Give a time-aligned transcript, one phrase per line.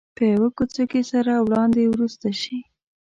[0.17, 2.57] په یوه کوڅه کې سره وړاندې ورسته شي.